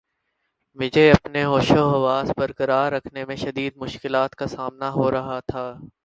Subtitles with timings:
[0.77, 5.39] مجھے اپنے ہوش و حواس بر قرار رکھنے میں شدید مشکلات کا سامنا ہو رہا
[5.47, 5.65] تھا